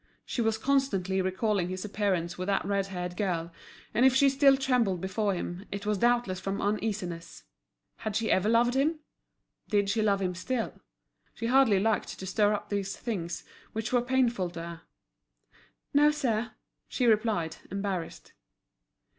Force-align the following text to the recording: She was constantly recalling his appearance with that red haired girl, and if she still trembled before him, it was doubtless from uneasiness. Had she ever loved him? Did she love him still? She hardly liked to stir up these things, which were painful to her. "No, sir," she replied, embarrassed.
She 0.25 0.41
was 0.41 0.57
constantly 0.57 1.21
recalling 1.21 1.69
his 1.69 1.85
appearance 1.85 2.35
with 2.35 2.47
that 2.47 2.65
red 2.65 2.87
haired 2.87 3.15
girl, 3.15 3.51
and 3.93 4.03
if 4.03 4.15
she 4.15 4.29
still 4.29 4.57
trembled 4.57 4.99
before 4.99 5.35
him, 5.35 5.63
it 5.71 5.85
was 5.85 5.99
doubtless 5.99 6.39
from 6.39 6.59
uneasiness. 6.59 7.43
Had 7.97 8.15
she 8.15 8.31
ever 8.31 8.49
loved 8.49 8.73
him? 8.73 8.97
Did 9.69 9.91
she 9.91 10.01
love 10.01 10.19
him 10.19 10.33
still? 10.33 10.73
She 11.35 11.45
hardly 11.45 11.79
liked 11.79 12.17
to 12.17 12.25
stir 12.25 12.51
up 12.51 12.69
these 12.69 12.97
things, 12.97 13.43
which 13.73 13.93
were 13.93 14.01
painful 14.01 14.49
to 14.49 14.61
her. 14.63 14.81
"No, 15.93 16.09
sir," 16.09 16.53
she 16.89 17.05
replied, 17.05 17.57
embarrassed. 17.69 18.33